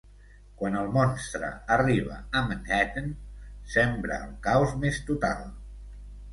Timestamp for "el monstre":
0.79-1.51